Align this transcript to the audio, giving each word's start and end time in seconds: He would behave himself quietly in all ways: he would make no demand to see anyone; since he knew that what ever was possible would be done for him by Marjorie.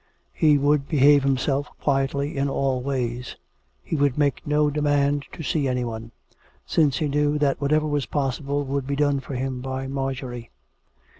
He 0.33 0.57
would 0.57 0.87
behave 0.87 1.21
himself 1.21 1.67
quietly 1.79 2.35
in 2.35 2.49
all 2.49 2.81
ways: 2.81 3.35
he 3.83 3.95
would 3.95 4.17
make 4.17 4.47
no 4.47 4.71
demand 4.71 5.25
to 5.33 5.43
see 5.43 5.67
anyone; 5.67 6.11
since 6.65 6.97
he 6.97 7.07
knew 7.07 7.37
that 7.37 7.61
what 7.61 7.71
ever 7.71 7.85
was 7.85 8.07
possible 8.07 8.63
would 8.65 8.87
be 8.87 8.95
done 8.95 9.19
for 9.19 9.35
him 9.35 9.61
by 9.61 9.85
Marjorie. 9.85 10.49